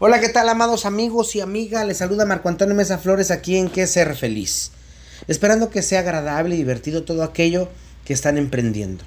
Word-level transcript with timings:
Hola, 0.00 0.20
¿qué 0.20 0.28
tal, 0.28 0.48
amados 0.48 0.86
amigos 0.86 1.34
y 1.34 1.40
amigas? 1.40 1.84
Les 1.84 1.96
saluda 1.96 2.24
Marco 2.24 2.48
Antonio 2.48 2.72
Mesa 2.72 2.98
Flores 2.98 3.32
aquí 3.32 3.56
en 3.56 3.68
Qué 3.68 3.84
Ser 3.88 4.14
Feliz. 4.14 4.70
Esperando 5.26 5.70
que 5.70 5.82
sea 5.82 5.98
agradable 5.98 6.54
y 6.54 6.58
divertido 6.58 7.02
todo 7.02 7.24
aquello 7.24 7.68
que 8.04 8.12
están 8.12 8.38
emprendiendo. 8.38 9.02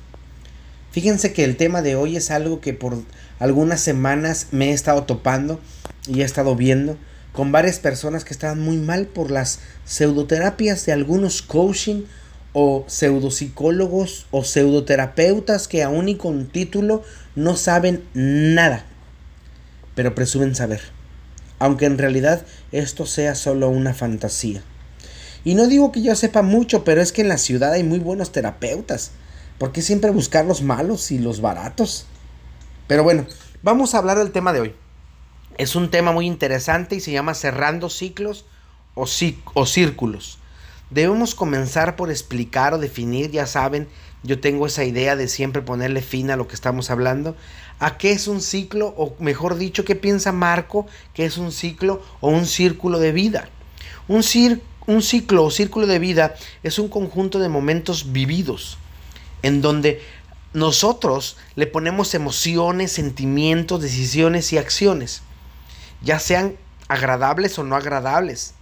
Fíjense 0.91 1.31
que 1.31 1.45
el 1.45 1.55
tema 1.55 1.81
de 1.81 1.95
hoy 1.95 2.17
es 2.17 2.29
algo 2.29 2.59
que 2.59 2.73
por 2.73 2.97
algunas 3.39 3.79
semanas 3.79 4.47
me 4.51 4.71
he 4.71 4.73
estado 4.73 5.03
topando 5.03 5.61
y 6.07 6.23
he 6.23 6.25
estado 6.25 6.57
viendo 6.57 6.97
con 7.31 7.53
varias 7.53 7.79
personas 7.79 8.25
que 8.25 8.33
estaban 8.33 8.59
muy 8.59 8.75
mal 8.75 9.07
por 9.07 9.31
las 9.31 9.59
pseudoterapias 9.85 10.85
de 10.85 10.91
algunos 10.91 11.41
coaching 11.41 12.03
o 12.51 12.83
pseudopsicólogos 12.89 14.25
o 14.29 14.43
pseudoterapeutas 14.43 15.69
que 15.69 15.83
aún 15.83 16.09
y 16.09 16.15
con 16.15 16.49
título 16.49 17.01
no 17.37 17.55
saben 17.55 18.03
nada 18.13 18.90
pero 19.95 20.15
presumen 20.15 20.55
saber, 20.55 20.81
aunque 21.59 21.85
en 21.85 21.97
realidad 21.97 22.45
esto 22.71 23.05
sea 23.05 23.35
solo 23.35 23.69
una 23.69 23.93
fantasía. 23.93 24.63
Y 25.43 25.55
no 25.55 25.67
digo 25.67 25.91
que 25.91 26.01
yo 26.01 26.15
sepa 26.15 26.41
mucho, 26.41 26.83
pero 26.83 27.01
es 27.01 27.11
que 27.11 27.21
en 27.21 27.29
la 27.29 27.37
ciudad 27.37 27.73
hay 27.73 27.83
muy 27.83 27.99
buenos 27.99 28.31
terapeutas. 28.31 29.11
¿Por 29.57 29.71
qué 29.71 29.81
siempre 29.81 30.11
buscar 30.11 30.45
los 30.45 30.61
malos 30.61 31.11
y 31.11 31.17
los 31.17 31.41
baratos? 31.41 32.05
Pero 32.87 33.03
bueno, 33.03 33.25
vamos 33.63 33.93
a 33.93 33.97
hablar 33.97 34.17
del 34.17 34.31
tema 34.31 34.53
de 34.53 34.61
hoy. 34.61 34.75
Es 35.57 35.75
un 35.75 35.89
tema 35.89 36.11
muy 36.11 36.27
interesante 36.27 36.95
y 36.95 36.99
se 36.99 37.11
llama 37.11 37.33
cerrando 37.33 37.89
ciclos 37.89 38.45
o, 38.95 39.05
o 39.53 39.65
círculos. 39.65 40.37
Debemos 40.89 41.35
comenzar 41.35 41.95
por 41.95 42.11
explicar 42.11 42.73
o 42.73 42.77
definir, 42.77 43.31
ya 43.31 43.45
saben, 43.45 43.87
yo 44.23 44.39
tengo 44.39 44.67
esa 44.67 44.83
idea 44.83 45.15
de 45.15 45.27
siempre 45.27 45.61
ponerle 45.61 46.01
fin 46.01 46.29
a 46.31 46.35
lo 46.35 46.47
que 46.47 46.55
estamos 46.55 46.91
hablando, 46.91 47.35
a 47.81 47.97
qué 47.97 48.11
es 48.11 48.27
un 48.27 48.41
ciclo, 48.41 48.93
o 48.95 49.15
mejor 49.17 49.57
dicho, 49.57 49.83
qué 49.83 49.95
piensa 49.95 50.31
Marco 50.31 50.85
que 51.15 51.25
es 51.25 51.39
un 51.39 51.51
ciclo 51.51 52.01
o 52.21 52.29
un 52.29 52.45
círculo 52.45 52.99
de 52.99 53.11
vida. 53.11 53.49
Un, 54.07 54.23
un 54.85 55.01
ciclo 55.01 55.43
o 55.43 55.49
círculo 55.49 55.87
de 55.87 55.97
vida 55.97 56.35
es 56.61 56.77
un 56.77 56.89
conjunto 56.89 57.39
de 57.39 57.49
momentos 57.49 58.11
vividos, 58.11 58.77
en 59.41 59.61
donde 59.61 59.99
nosotros 60.53 61.37
le 61.55 61.65
ponemos 61.65 62.13
emociones, 62.13 62.91
sentimientos, 62.91 63.81
decisiones 63.81 64.53
y 64.53 64.59
acciones, 64.59 65.23
ya 66.03 66.19
sean 66.19 66.57
agradables 66.87 67.57
o 67.57 67.63
no 67.63 67.75
agradables. 67.75 68.53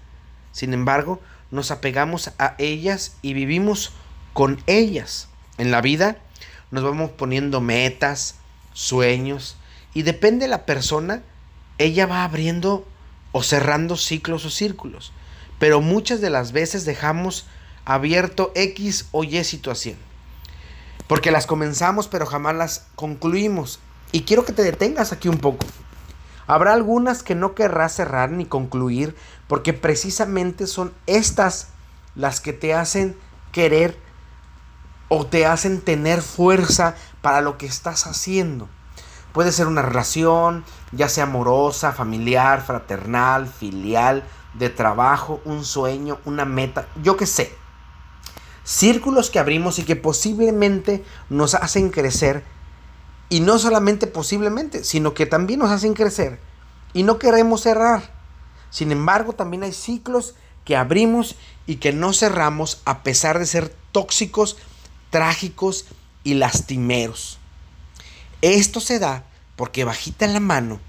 Sin 0.53 0.73
embargo, 0.73 1.19
nos 1.51 1.71
apegamos 1.71 2.31
a 2.39 2.55
ellas 2.57 3.17
y 3.21 3.33
vivimos 3.33 3.91
con 4.31 4.63
ellas. 4.65 5.27
En 5.57 5.71
la 5.71 5.81
vida 5.81 6.19
nos 6.71 6.85
vamos 6.85 7.11
poniendo 7.11 7.59
metas, 7.59 8.38
sueños, 8.73 9.55
y 9.93 10.03
depende 10.03 10.45
de 10.45 10.49
la 10.49 10.65
persona, 10.65 11.23
ella 11.77 12.05
va 12.05 12.23
abriendo 12.23 12.85
o 13.31 13.43
cerrando 13.43 13.97
ciclos 13.97 14.45
o 14.45 14.49
círculos. 14.49 15.11
Pero 15.57 15.81
muchas 15.81 16.21
de 16.21 16.29
las 16.29 16.51
veces 16.51 16.85
dejamos 16.85 17.45
abierto 17.85 18.51
X 18.55 19.07
o 19.11 19.23
Y 19.23 19.43
situación. 19.43 19.97
Porque 21.07 21.31
las 21.31 21.47
comenzamos 21.47 22.07
pero 22.07 22.25
jamás 22.25 22.55
las 22.55 22.85
concluimos. 22.95 23.79
Y 24.11 24.21
quiero 24.21 24.45
que 24.45 24.53
te 24.53 24.63
detengas 24.63 25.11
aquí 25.11 25.27
un 25.27 25.37
poco. 25.37 25.65
Habrá 26.47 26.73
algunas 26.73 27.21
que 27.21 27.35
no 27.35 27.53
querrás 27.53 27.95
cerrar 27.95 28.31
ni 28.31 28.45
concluir 28.45 29.15
porque 29.47 29.73
precisamente 29.73 30.65
son 30.65 30.93
estas 31.05 31.67
las 32.15 32.41
que 32.41 32.53
te 32.53 32.73
hacen 32.73 33.15
querer 33.51 33.97
o 35.09 35.25
te 35.25 35.45
hacen 35.45 35.81
tener 35.81 36.21
fuerza 36.21 36.95
para 37.21 37.41
lo 37.41 37.57
que 37.57 37.65
estás 37.65 38.07
haciendo. 38.07 38.69
Puede 39.33 39.51
ser 39.51 39.67
una 39.67 39.81
relación, 39.81 40.63
ya 40.91 41.09
sea 41.09 41.25
amorosa, 41.25 41.91
familiar, 41.91 42.63
fraternal, 42.65 43.47
filial, 43.47 44.23
de 44.53 44.69
trabajo, 44.69 45.41
un 45.45 45.65
sueño, 45.65 46.19
una 46.25 46.45
meta, 46.45 46.87
yo 47.03 47.17
qué 47.17 47.25
sé. 47.25 47.53
Círculos 48.63 49.29
que 49.29 49.39
abrimos 49.39 49.79
y 49.79 49.83
que 49.83 49.95
posiblemente 49.95 51.03
nos 51.29 51.55
hacen 51.55 51.89
crecer. 51.89 52.43
Y 53.29 53.41
no 53.41 53.59
solamente 53.59 54.07
posiblemente, 54.07 54.83
sino 54.83 55.13
que 55.13 55.25
también 55.25 55.59
nos 55.59 55.71
hacen 55.71 55.93
crecer. 55.93 56.39
Y 56.93 57.03
no 57.03 57.19
queremos 57.19 57.61
cerrar. 57.61 58.11
Sin 58.69 58.91
embargo, 58.91 59.33
también 59.33 59.63
hay 59.63 59.73
ciclos 59.73 60.35
que 60.65 60.75
abrimos 60.75 61.35
y 61.65 61.77
que 61.77 61.93
no 61.93 62.13
cerramos 62.13 62.81
a 62.85 63.01
pesar 63.01 63.39
de 63.39 63.45
ser 63.45 63.73
tóxicos 63.91 64.57
trágicos 65.09 65.85
y 66.23 66.35
lastimeros. 66.35 67.39
Esto 68.41 68.79
se 68.79 68.99
da 68.99 69.25
porque 69.55 69.83
bajita 69.83 70.25
en 70.25 70.33
la 70.33 70.39
mano 70.39 70.79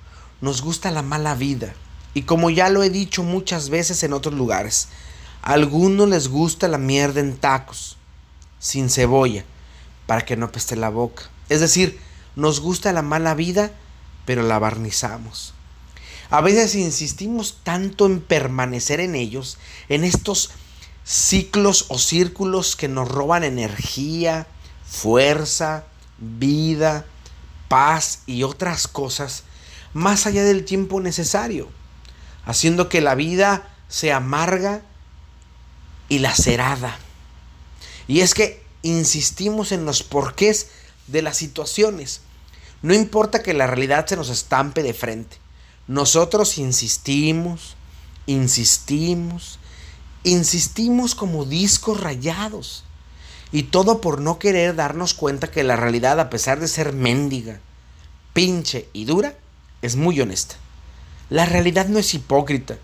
nos 0.40 0.62
gusta 0.62 0.90
la 0.90 1.02
mala 1.02 1.34
vida. 1.34 1.74
Y 2.14 2.22
como 2.22 2.50
ya 2.50 2.68
lo 2.68 2.82
he 2.82 2.90
dicho 2.90 3.22
muchas 3.22 3.68
veces 3.68 4.02
en 4.02 4.12
otros 4.12 4.34
lugares, 4.34 4.88
a 5.42 5.52
algunos 5.52 6.08
les 6.08 6.28
gusta 6.28 6.68
la 6.68 6.78
mierda 6.78 7.20
en 7.20 7.36
tacos, 7.36 7.96
sin 8.58 8.90
cebolla, 8.90 9.44
para 10.06 10.24
que 10.24 10.36
no 10.36 10.50
peste 10.50 10.76
la 10.76 10.88
boca. 10.88 11.24
Es 11.48 11.60
decir, 11.60 12.00
nos 12.36 12.60
gusta 12.60 12.92
la 12.92 13.02
mala 13.02 13.34
vida, 13.34 13.70
pero 14.24 14.42
la 14.42 14.58
barnizamos. 14.58 15.54
A 16.30 16.40
veces 16.40 16.74
insistimos 16.74 17.58
tanto 17.64 18.06
en 18.06 18.20
permanecer 18.20 19.00
en 19.00 19.14
ellos, 19.14 19.58
en 19.88 20.04
estos 20.04 20.50
ciclos 21.04 21.86
o 21.88 21.98
círculos 21.98 22.76
que 22.76 22.88
nos 22.88 23.08
roban 23.08 23.44
energía, 23.44 24.46
fuerza, 24.84 25.84
vida, 26.18 27.06
paz 27.68 28.22
y 28.26 28.42
otras 28.42 28.88
cosas 28.88 29.44
más 29.92 30.26
allá 30.26 30.44
del 30.44 30.64
tiempo 30.64 31.00
necesario, 31.00 31.68
haciendo 32.44 32.88
que 32.88 33.00
la 33.00 33.14
vida 33.14 33.68
se 33.88 34.12
amarga 34.12 34.82
y 36.08 36.18
lacerada. 36.18 36.98
Y 38.08 38.20
es 38.20 38.34
que 38.34 38.64
insistimos 38.82 39.72
en 39.72 39.84
los 39.84 40.02
porqués 40.02 40.68
de 41.06 41.22
las 41.22 41.36
situaciones. 41.36 42.22
No 42.82 42.92
importa 42.92 43.42
que 43.42 43.54
la 43.54 43.68
realidad 43.68 44.06
se 44.06 44.16
nos 44.16 44.30
estampe 44.30 44.82
de 44.82 44.94
frente. 44.94 45.36
Nosotros 45.86 46.58
insistimos, 46.58 47.76
insistimos, 48.26 49.59
insistimos 50.24 51.14
como 51.14 51.44
discos 51.44 52.00
rayados. 52.00 52.84
Y 53.52 53.64
todo 53.64 54.00
por 54.00 54.20
no 54.20 54.38
querer 54.38 54.76
darnos 54.76 55.14
cuenta 55.14 55.50
que 55.50 55.64
la 55.64 55.76
realidad, 55.76 56.20
a 56.20 56.30
pesar 56.30 56.60
de 56.60 56.68
ser 56.68 56.92
mendiga, 56.92 57.58
pinche 58.32 58.88
y 58.92 59.06
dura, 59.06 59.34
es 59.82 59.96
muy 59.96 60.20
honesta. 60.20 60.54
La 61.30 61.46
realidad 61.46 61.86
no 61.88 61.98
es 61.98 62.14
hipócrita, 62.14 62.78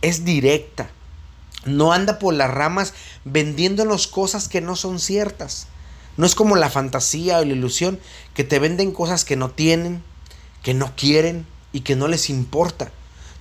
es 0.00 0.24
directa. 0.24 0.90
No 1.66 1.92
anda 1.92 2.18
por 2.18 2.32
las 2.32 2.50
ramas 2.50 2.94
vendiéndonos 3.24 4.06
cosas 4.06 4.48
que 4.48 4.62
no 4.62 4.76
son 4.76 4.98
ciertas. 4.98 5.66
No 6.16 6.24
es 6.24 6.34
como 6.34 6.56
la 6.56 6.70
fantasía 6.70 7.38
o 7.38 7.44
la 7.44 7.52
ilusión 7.52 8.00
que 8.34 8.44
te 8.44 8.58
venden 8.58 8.92
cosas 8.92 9.24
que 9.24 9.36
no 9.36 9.50
tienen, 9.50 10.02
que 10.62 10.72
no 10.72 10.94
quieren 10.96 11.46
y 11.72 11.80
que 11.80 11.96
no 11.96 12.08
les 12.08 12.30
importa. 12.30 12.90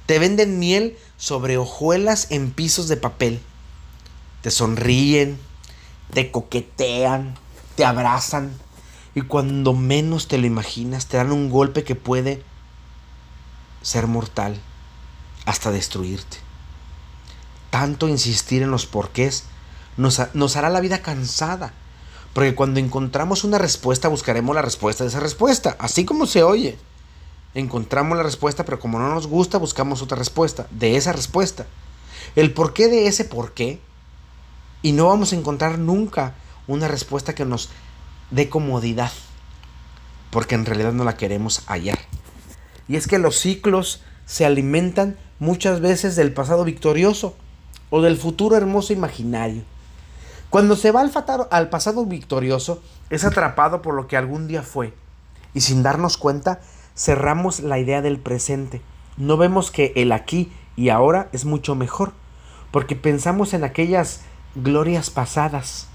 Te 0.10 0.18
venden 0.18 0.58
miel 0.58 0.98
sobre 1.18 1.60
hojuelas 1.60 2.32
en 2.32 2.50
pisos 2.50 2.88
de 2.88 2.98
papel. 2.98 3.40
Te 4.42 4.50
sonríen, 4.50 5.38
te 6.12 6.32
coquetean, 6.32 7.36
te 7.76 7.86
abrazan 7.86 8.52
y 9.14 9.22
cuando 9.22 9.74
menos 9.74 10.28
te 10.28 10.40
lo 10.40 10.48
imaginas 10.48 11.06
te 11.06 11.18
dan 11.18 11.32
un 11.32 11.52
golpe 11.52 11.84
que 11.84 11.94
puede 11.94 12.42
ser 13.84 14.08
mortal 14.08 14.60
hasta 15.46 15.70
destruirte. 15.70 16.38
Tanto 17.70 18.08
insistir 18.08 18.64
en 18.64 18.72
los 18.72 18.88
porqués 18.88 19.44
nos, 19.96 20.20
nos 20.34 20.56
hará 20.56 20.72
la 20.72 20.82
vida 20.82 21.04
cansada. 21.04 21.72
Porque 22.34 22.56
cuando 22.56 22.80
encontramos 22.80 23.44
una 23.44 23.60
respuesta 23.60 24.08
buscaremos 24.08 24.56
la 24.56 24.64
respuesta 24.64 25.04
de 25.04 25.10
esa 25.12 25.20
respuesta, 25.20 25.76
así 25.78 26.04
como 26.04 26.26
se 26.26 26.42
oye 26.42 26.80
encontramos 27.54 28.18
la 28.18 28.24
respuesta, 28.24 28.66
pero 28.66 28.80
como 28.80 29.00
no 29.00 29.14
nos 29.14 29.28
gusta, 29.28 29.58
buscamos 29.58 30.02
otra 30.02 30.18
respuesta 30.18 30.68
de 30.72 30.96
esa 30.96 31.14
respuesta. 31.14 31.66
El 32.36 32.54
porqué 32.54 32.88
de 32.88 33.08
ese 33.08 33.26
porqué. 33.26 33.80
Y 34.82 34.94
no 34.94 35.08
vamos 35.08 35.34
a 35.34 35.36
encontrar 35.36 35.78
nunca 35.78 36.36
una 36.68 36.88
respuesta 36.88 37.36
que 37.36 37.46
nos 37.46 37.70
dé 38.32 38.50
comodidad. 38.50 39.12
Porque 40.32 40.56
en 40.56 40.66
realidad 40.66 40.94
no 40.94 41.04
la 41.04 41.18
queremos 41.18 41.64
hallar. 41.68 42.00
Y 42.88 42.96
es 42.96 43.08
que 43.08 43.20
los 43.20 43.38
ciclos 43.38 44.02
se 44.26 44.46
alimentan 44.46 45.18
muchas 45.40 45.82
veces 45.82 46.16
del 46.16 46.34
pasado 46.34 46.64
victorioso 46.64 47.36
o 47.90 48.02
del 48.02 48.18
futuro 48.18 48.56
hermoso 48.56 48.94
imaginario. 48.94 49.64
Cuando 50.50 50.76
se 50.76 50.92
va 50.92 51.02
al, 51.02 51.12
al 51.52 51.70
pasado 51.70 52.06
victorioso, 52.06 52.82
es 53.10 53.24
atrapado 53.24 53.82
por 53.82 53.94
lo 53.96 54.08
que 54.08 54.18
algún 54.18 54.48
día 54.48 54.64
fue. 54.64 54.94
Y 55.54 55.62
sin 55.62 55.84
darnos 55.84 56.18
cuenta, 56.18 56.62
cerramos 57.00 57.62
la 57.62 57.80
idea 57.80 58.02
del 58.02 58.20
presente. 58.20 58.82
No 59.16 59.38
vemos 59.38 59.72
que 59.72 59.94
el 59.96 60.12
aquí 60.12 60.52
y 60.76 60.90
ahora 60.90 61.30
es 61.32 61.46
mucho 61.46 61.74
mejor, 61.74 62.12
porque 62.72 62.96
pensamos 62.96 63.54
en 63.54 63.64
aquellas 63.64 64.24
glorias 64.56 65.10
pasadas. 65.10 65.88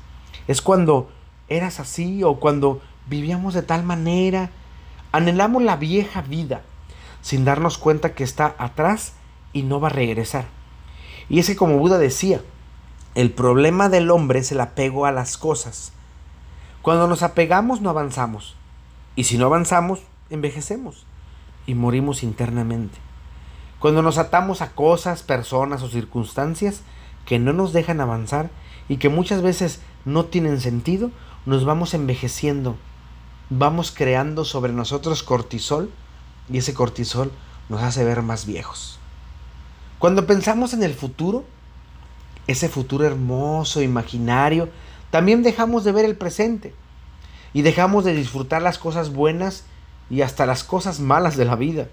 Es 0.48 0.62
cuando 0.62 1.10
eras 1.48 1.78
así 1.78 2.24
o 2.24 2.40
cuando 2.40 2.80
vivíamos 3.06 3.52
de 3.52 3.62
tal 3.62 3.84
manera. 3.84 4.50
Anhelamos 5.12 5.62
la 5.62 5.76
vieja 5.76 6.22
vida. 6.22 6.62
sin 7.20 7.46
darnos 7.46 7.78
cuenta 7.78 8.12
que 8.12 8.22
está 8.22 8.54
atrás 8.58 9.14
y 9.54 9.62
no 9.62 9.80
va 9.80 9.88
a 9.88 9.92
regresar. 9.92 10.44
Y 11.30 11.38
es 11.38 11.46
que 11.46 11.56
como 11.56 11.78
Buda 11.78 11.96
decía, 11.96 12.42
el 13.14 13.30
problema 13.30 13.88
del 13.88 14.10
hombre 14.10 14.40
es 14.40 14.52
el 14.52 14.60
apego 14.60 15.06
a 15.06 15.12
las 15.12 15.38
cosas. 15.38 15.94
Cuando 16.82 17.08
nos 17.08 17.22
apegamos 17.22 17.80
no 17.80 17.88
avanzamos. 17.88 18.56
Y 19.16 19.24
si 19.24 19.38
no 19.38 19.46
avanzamos, 19.46 20.02
envejecemos 20.30 21.06
y 21.66 21.74
morimos 21.74 22.22
internamente. 22.22 22.98
Cuando 23.78 24.02
nos 24.02 24.18
atamos 24.18 24.62
a 24.62 24.72
cosas, 24.72 25.22
personas 25.22 25.82
o 25.82 25.88
circunstancias 25.88 26.82
que 27.26 27.38
no 27.38 27.52
nos 27.52 27.72
dejan 27.72 28.00
avanzar 28.00 28.50
y 28.88 28.96
que 28.96 29.08
muchas 29.08 29.42
veces 29.42 29.80
no 30.04 30.26
tienen 30.26 30.60
sentido, 30.60 31.10
nos 31.46 31.64
vamos 31.64 31.94
envejeciendo. 31.94 32.76
Vamos 33.50 33.92
creando 33.92 34.44
sobre 34.44 34.72
nosotros 34.72 35.22
cortisol 35.22 35.90
y 36.50 36.58
ese 36.58 36.74
cortisol 36.74 37.30
nos 37.68 37.82
hace 37.82 38.04
ver 38.04 38.22
más 38.22 38.46
viejos. 38.46 38.98
Cuando 39.98 40.26
pensamos 40.26 40.74
en 40.74 40.82
el 40.82 40.94
futuro, 40.94 41.44
ese 42.46 42.68
futuro 42.68 43.04
hermoso, 43.06 43.82
imaginario, 43.82 44.68
también 45.10 45.42
dejamos 45.42 45.84
de 45.84 45.92
ver 45.92 46.04
el 46.04 46.16
presente 46.16 46.74
y 47.52 47.62
dejamos 47.62 48.04
de 48.04 48.14
disfrutar 48.14 48.62
las 48.62 48.78
cosas 48.78 49.12
buenas 49.12 49.64
y 50.10 50.22
hasta 50.22 50.46
las 50.46 50.64
cosas 50.64 51.00
malas 51.00 51.36
de 51.36 51.44
la 51.44 51.56
vida. 51.56 51.88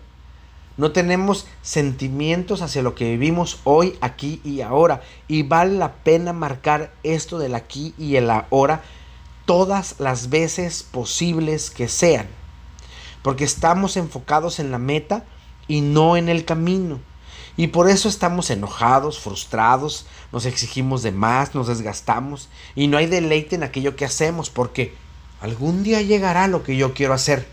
No 0.78 0.92
tenemos 0.92 1.48
sentimientos 1.62 2.62
hacia 2.62 2.82
lo 2.82 2.96
que 2.96 3.12
vivimos 3.12 3.60
hoy, 3.66 3.98
aquí 4.02 4.42
y 4.44 4.62
ahora. 4.62 5.02
Y 5.28 5.44
vale 5.44 5.78
la 5.78 5.94
pena 5.96 6.34
marcar 6.34 6.94
esto 7.04 7.40
del 7.40 7.56
aquí 7.56 7.94
y 7.98 8.16
el 8.16 8.30
ahora 8.30 8.82
todas 9.46 10.00
las 10.00 10.30
veces 10.30 10.84
posibles 10.84 11.70
que 11.72 11.88
sean. 11.88 12.28
Porque 13.22 13.44
estamos 13.44 13.98
enfocados 13.98 14.60
en 14.60 14.72
la 14.72 14.78
meta 14.78 15.26
y 15.68 15.82
no 15.82 16.18
en 16.18 16.30
el 16.30 16.46
camino. 16.46 17.00
Y 17.58 17.68
por 17.68 17.90
eso 17.90 18.08
estamos 18.08 18.50
enojados, 18.50 19.20
frustrados, 19.20 20.06
nos 20.32 20.46
exigimos 20.46 21.04
de 21.04 21.12
más, 21.12 21.54
nos 21.54 21.68
desgastamos 21.68 22.50
y 22.76 22.88
no 22.88 22.98
hay 22.98 23.08
deleite 23.08 23.56
en 23.56 23.64
aquello 23.64 23.96
que 23.96 24.06
hacemos 24.06 24.50
porque 24.50 24.96
algún 25.42 25.84
día 25.84 26.02
llegará 26.02 26.48
lo 26.48 26.64
que 26.64 26.78
yo 26.78 26.94
quiero 26.94 27.14
hacer, 27.14 27.46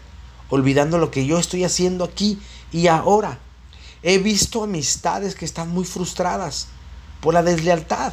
olvidando 0.50 0.98
lo 0.98 1.10
que 1.10 1.26
yo 1.26 1.38
estoy 1.38 1.64
haciendo 1.64 2.04
aquí 2.04 2.38
y 2.72 2.86
ahora. 2.86 3.38
He 4.02 4.18
visto 4.18 4.62
amistades 4.62 5.34
que 5.34 5.44
están 5.44 5.70
muy 5.70 5.84
frustradas 5.84 6.68
por 7.20 7.34
la 7.34 7.42
deslealtad, 7.42 8.12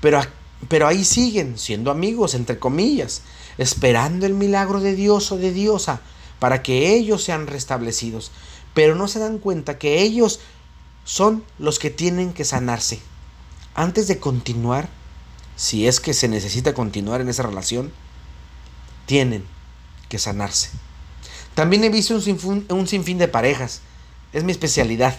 pero, 0.00 0.20
pero 0.68 0.86
ahí 0.86 1.04
siguen 1.04 1.58
siendo 1.58 1.90
amigos, 1.90 2.34
entre 2.34 2.58
comillas, 2.58 3.22
esperando 3.56 4.26
el 4.26 4.34
milagro 4.34 4.80
de 4.80 4.94
Dios 4.94 5.32
o 5.32 5.38
de 5.38 5.52
Diosa 5.52 6.00
para 6.38 6.62
que 6.62 6.94
ellos 6.94 7.24
sean 7.24 7.46
restablecidos, 7.46 8.30
pero 8.74 8.94
no 8.94 9.08
se 9.08 9.20
dan 9.20 9.38
cuenta 9.38 9.78
que 9.78 10.02
ellos 10.02 10.40
son 11.04 11.44
los 11.58 11.78
que 11.78 11.90
tienen 11.90 12.32
que 12.32 12.44
sanarse. 12.44 13.00
Antes 13.74 14.08
de 14.08 14.18
continuar, 14.18 14.88
si 15.56 15.86
es 15.86 16.00
que 16.00 16.14
se 16.14 16.28
necesita 16.28 16.74
continuar 16.74 17.20
en 17.20 17.28
esa 17.28 17.42
relación, 17.42 17.92
tienen 19.06 19.44
que 20.08 20.18
sanarse. 20.18 20.70
También 21.54 21.84
he 21.84 21.88
visto 21.88 22.14
un 22.14 22.86
sinfín, 22.86 23.18
de 23.18 23.28
parejas. 23.28 23.80
Es 24.32 24.44
mi 24.44 24.52
especialidad. 24.52 25.16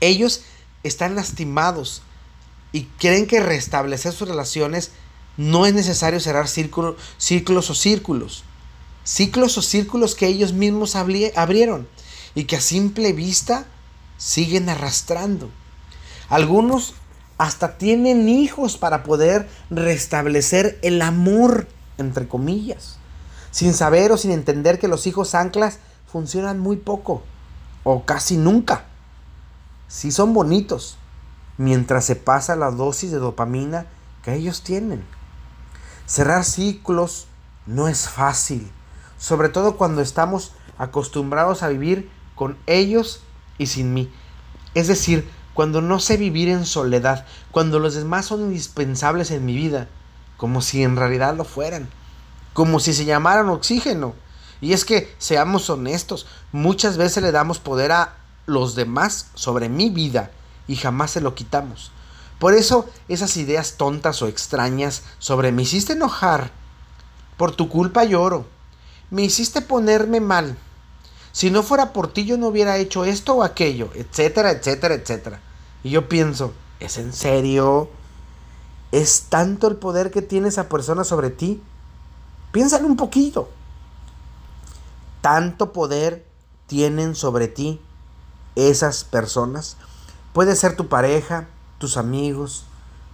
Ellos 0.00 0.42
están 0.82 1.16
lastimados 1.16 2.02
y 2.72 2.84
creen 2.98 3.26
que 3.26 3.40
restablecer 3.40 4.12
sus 4.12 4.28
relaciones 4.28 4.92
no 5.36 5.66
es 5.66 5.74
necesario 5.74 6.20
cerrar 6.20 6.48
círculos 6.48 7.70
o 7.70 7.74
círculos. 7.74 8.44
Ciclos 9.04 9.58
o 9.58 9.62
círculos 9.62 10.14
que 10.14 10.26
ellos 10.26 10.52
mismos 10.52 10.96
abrieron 10.96 11.88
y 12.34 12.44
que 12.44 12.56
a 12.56 12.60
simple 12.60 13.12
vista 13.12 13.66
siguen 14.18 14.68
arrastrando. 14.68 15.50
Algunos 16.28 16.94
hasta 17.38 17.78
tienen 17.78 18.28
hijos 18.28 18.76
para 18.76 19.02
poder 19.02 19.48
restablecer 19.70 20.78
el 20.82 21.02
amor, 21.02 21.68
entre 21.98 22.26
comillas, 22.26 22.98
sin 23.56 23.72
saber 23.72 24.12
o 24.12 24.18
sin 24.18 24.32
entender 24.32 24.78
que 24.78 24.86
los 24.86 25.06
hijos 25.06 25.34
anclas 25.34 25.78
funcionan 26.12 26.60
muy 26.60 26.76
poco 26.76 27.22
o 27.84 28.04
casi 28.04 28.36
nunca. 28.36 28.84
Si 29.88 30.12
son 30.12 30.34
bonitos, 30.34 30.98
mientras 31.56 32.04
se 32.04 32.16
pasa 32.16 32.54
la 32.54 32.70
dosis 32.70 33.10
de 33.12 33.16
dopamina 33.16 33.86
que 34.22 34.34
ellos 34.34 34.60
tienen. 34.60 35.02
Cerrar 36.04 36.44
ciclos 36.44 37.28
no 37.64 37.88
es 37.88 38.10
fácil, 38.10 38.70
sobre 39.16 39.48
todo 39.48 39.78
cuando 39.78 40.02
estamos 40.02 40.52
acostumbrados 40.76 41.62
a 41.62 41.68
vivir 41.68 42.10
con 42.34 42.58
ellos 42.66 43.22
y 43.56 43.68
sin 43.68 43.94
mí. 43.94 44.12
Es 44.74 44.86
decir, 44.86 45.30
cuando 45.54 45.80
no 45.80 45.98
sé 45.98 46.18
vivir 46.18 46.50
en 46.50 46.66
soledad, 46.66 47.24
cuando 47.52 47.78
los 47.78 47.94
demás 47.94 48.26
son 48.26 48.42
indispensables 48.42 49.30
en 49.30 49.46
mi 49.46 49.56
vida, 49.56 49.88
como 50.36 50.60
si 50.60 50.82
en 50.82 50.96
realidad 50.96 51.34
lo 51.34 51.46
fueran, 51.46 51.88
como 52.56 52.80
si 52.80 52.94
se 52.94 53.04
llamaran 53.04 53.50
oxígeno. 53.50 54.14
Y 54.62 54.72
es 54.72 54.86
que, 54.86 55.14
seamos 55.18 55.68
honestos, 55.68 56.26
muchas 56.52 56.96
veces 56.96 57.22
le 57.22 57.30
damos 57.30 57.58
poder 57.58 57.92
a 57.92 58.16
los 58.46 58.74
demás 58.74 59.26
sobre 59.34 59.68
mi 59.68 59.90
vida 59.90 60.30
y 60.66 60.76
jamás 60.76 61.10
se 61.10 61.20
lo 61.20 61.34
quitamos. 61.34 61.92
Por 62.38 62.54
eso 62.54 62.88
esas 63.08 63.36
ideas 63.36 63.74
tontas 63.76 64.22
o 64.22 64.26
extrañas 64.26 65.02
sobre 65.18 65.52
me 65.52 65.64
hiciste 65.64 65.92
enojar, 65.92 66.50
por 67.36 67.54
tu 67.54 67.68
culpa 67.68 68.04
lloro, 68.04 68.46
me 69.10 69.22
hiciste 69.22 69.60
ponerme 69.60 70.20
mal, 70.20 70.56
si 71.32 71.50
no 71.50 71.62
fuera 71.62 71.92
por 71.92 72.10
ti 72.10 72.24
yo 72.24 72.38
no 72.38 72.46
hubiera 72.46 72.78
hecho 72.78 73.04
esto 73.04 73.34
o 73.34 73.42
aquello, 73.42 73.90
etcétera, 73.94 74.52
etcétera, 74.52 74.94
etcétera. 74.94 75.40
Y 75.84 75.90
yo 75.90 76.08
pienso, 76.08 76.54
¿es 76.80 76.96
en 76.96 77.12
serio? 77.12 77.90
¿Es 78.92 79.24
tanto 79.28 79.68
el 79.68 79.76
poder 79.76 80.10
que 80.10 80.22
tiene 80.22 80.48
esa 80.48 80.70
persona 80.70 81.04
sobre 81.04 81.28
ti? 81.28 81.60
Piénsalo 82.56 82.86
un 82.86 82.96
poquito. 82.96 83.50
¿Tanto 85.20 85.74
poder 85.74 86.24
tienen 86.66 87.14
sobre 87.14 87.48
ti 87.48 87.82
esas 88.54 89.04
personas? 89.04 89.76
Puede 90.32 90.56
ser 90.56 90.74
tu 90.74 90.88
pareja, 90.88 91.48
tus 91.76 91.98
amigos, 91.98 92.64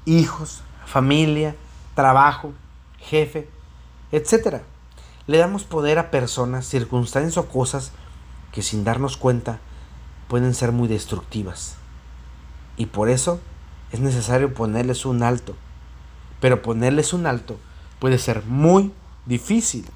hijos, 0.05 0.63
familia, 0.87 1.57
trabajo, 1.97 2.53
jefe, 2.99 3.51
etcétera. 4.13 4.63
Le 5.27 5.39
damos 5.39 5.65
poder 5.65 5.99
a 5.99 6.13
personas, 6.13 6.65
circunstancias 6.67 7.37
o 7.37 7.49
cosas 7.49 7.91
que 8.53 8.63
sin 8.63 8.85
darnos 8.85 9.17
cuenta 9.17 9.59
pueden 10.29 10.55
ser 10.55 10.71
muy 10.71 10.87
destructivas. 10.87 11.75
Y 12.77 12.87
por 12.87 13.09
eso 13.09 13.41
es 13.91 13.99
necesario 13.99 14.55
ponerles 14.55 15.05
un 15.05 15.25
alto. 15.25 15.57
Pero 16.41 16.63
ponerles 16.63 17.13
un 17.13 17.27
alto 17.27 17.59
puede 17.99 18.19
ser 18.19 18.45
muy 18.45 18.93
difícil. 19.27 19.89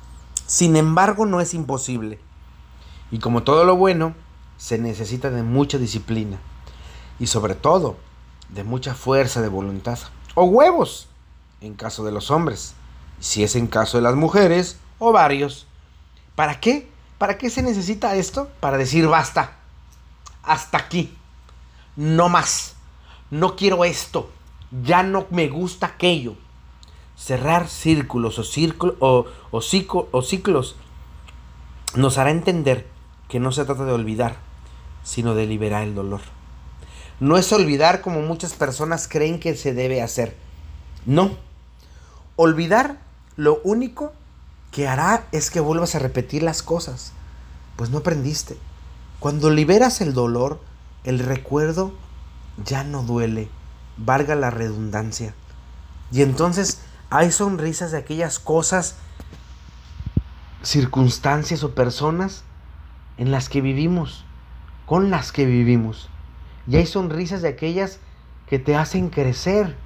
Sin 0.47 0.76
embargo, 0.76 1.26
no 1.26 1.40
es 1.40 1.54
imposible. 1.54 2.18
Y 3.11 3.18
como 3.18 3.42
todo 3.42 3.64
lo 3.64 3.76
bueno, 3.76 4.14
se 4.56 4.78
necesita 4.78 5.30
de 5.30 5.42
mucha 5.42 5.78
disciplina. 5.78 6.38
Y 7.18 7.26
sobre 7.26 7.54
todo, 7.54 7.97
de 8.49 8.64
mucha 8.64 8.95
fuerza 8.95 9.42
de 9.42 9.49
voluntad. 9.49 9.99
O 10.35 10.45
huevos, 10.45 11.09
en 11.61 11.75
caso 11.75 12.04
de 12.04 12.12
los 12.12 12.30
hombres. 12.30 12.75
Si 13.21 13.42
es 13.42 13.56
en 13.56 13.66
caso 13.66 13.99
de 13.99 14.02
las 14.02 14.14
mujeres, 14.14 14.78
o 14.99 15.12
varios. 15.12 15.66
¿Para 16.35 16.61
qué? 16.61 16.88
¿Para 17.18 17.38
qué 17.38 17.50
se 17.50 17.62
necesita 17.62 18.14
esto? 18.14 18.50
Para 18.61 18.76
decir 18.76 19.06
basta. 19.06 19.56
Hasta 20.42 20.78
aquí. 20.78 21.16
No 21.97 22.28
más. 22.28 22.75
No 23.30 23.56
quiero 23.56 23.85
esto. 23.85 24.30
Ya 24.85 25.02
no 25.02 25.26
me 25.30 25.49
gusta 25.49 25.87
aquello. 25.87 26.37
Cerrar 27.16 27.68
círculos 27.68 28.38
o, 28.38 28.44
círculo, 28.44 28.94
o, 29.00 29.26
o, 29.50 29.61
o 30.11 30.23
ciclos 30.23 30.76
nos 31.94 32.18
hará 32.18 32.30
entender 32.30 32.87
que 33.28 33.40
no 33.40 33.52
se 33.52 33.64
trata 33.64 33.85
de 33.85 33.92
olvidar, 33.92 34.37
sino 35.02 35.35
de 35.35 35.46
liberar 35.46 35.82
el 35.82 35.94
dolor. 35.94 36.20
No 37.18 37.38
es 37.38 37.50
olvidar 37.52 38.02
como 38.02 38.20
muchas 38.20 38.52
personas 38.52 39.08
creen 39.08 39.40
que 39.40 39.56
se 39.56 39.73
debe 39.73 40.02
hacer. 40.02 40.37
No. 41.06 41.30
Olvidar 42.37 42.99
lo 43.37 43.61
único 43.64 44.12
que 44.70 44.87
hará 44.87 45.26
es 45.32 45.50
que 45.50 45.61
vuelvas 45.61 45.94
a 45.94 45.99
repetir 45.99 46.42
las 46.42 46.62
cosas. 46.62 47.12
Pues 47.76 47.88
no 47.90 47.99
aprendiste. 47.99 48.58
Cuando 49.20 49.49
liberas 49.50 50.02
el 50.02 50.12
dolor, 50.12 50.61
el 51.04 51.18
recuerdo 51.18 51.92
ya 52.64 52.85
no 52.85 53.02
duele, 53.02 53.49
valga 53.96 54.35
la 54.35 54.50
redundancia. 54.50 55.35
Y 56.12 56.23
entonces 56.23 56.80
hay 57.11 57.31
sonrisas 57.31 57.93
de 57.93 57.99
aquellas 57.99 58.39
cosas, 58.39 58.97
circunstancias 60.63 61.63
o 61.63 61.75
personas 61.75 62.45
en 63.19 63.31
las 63.31 63.49
que 63.49 63.61
vivimos, 63.61 64.25
con 64.87 65.11
las 65.11 65.33
que 65.33 65.47
vivimos. 65.47 66.09
Y 66.67 66.77
hay 66.77 66.87
sonrisas 66.87 67.43
de 67.43 67.49
aquellas 67.49 67.99
que 68.47 68.59
te 68.59 68.77
hacen 68.77 69.11
crecer. 69.11 69.77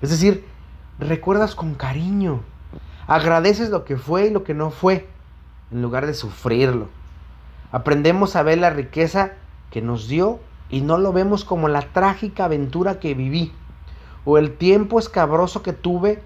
Es 0.00 0.10
decir, 0.10 0.44
recuerdas 0.98 1.54
con 1.54 1.74
cariño, 1.74 2.42
Agradeces 3.08 3.70
lo 3.70 3.86
que 3.86 3.96
fue 3.96 4.26
y 4.26 4.30
lo 4.30 4.44
que 4.44 4.52
no 4.52 4.70
fue, 4.70 5.08
en 5.72 5.80
lugar 5.80 6.04
de 6.04 6.12
sufrirlo. 6.12 6.88
Aprendemos 7.72 8.36
a 8.36 8.42
ver 8.42 8.58
la 8.58 8.68
riqueza 8.68 9.32
que 9.70 9.80
nos 9.80 10.08
dio 10.08 10.40
y 10.68 10.82
no 10.82 10.98
lo 10.98 11.14
vemos 11.14 11.42
como 11.46 11.68
la 11.68 11.80
trágica 11.80 12.44
aventura 12.44 13.00
que 13.00 13.14
viví 13.14 13.50
o 14.26 14.36
el 14.36 14.58
tiempo 14.58 14.98
escabroso 14.98 15.62
que 15.62 15.72
tuve 15.72 16.22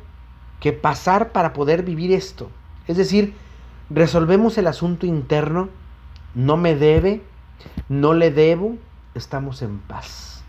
que 0.62 0.72
pasar 0.72 1.32
para 1.32 1.52
poder 1.52 1.82
vivir 1.82 2.12
esto. 2.12 2.48
Es 2.86 2.96
decir, 2.96 3.34
resolvemos 3.90 4.56
el 4.58 4.68
asunto 4.68 5.06
interno, 5.06 5.70
no 6.36 6.56
me 6.56 6.76
debe, 6.76 7.20
no 7.88 8.14
le 8.14 8.30
debo, 8.30 8.76
estamos 9.16 9.60
en 9.62 9.80
paz. 9.80 10.44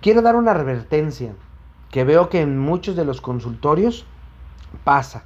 Quiero 0.00 0.20
dar 0.20 0.34
una 0.34 0.50
advertencia 0.50 1.36
que 1.92 2.02
veo 2.02 2.28
que 2.28 2.40
en 2.40 2.58
muchos 2.58 2.96
de 2.96 3.04
los 3.04 3.20
consultorios 3.20 4.04
pasa. 4.82 5.22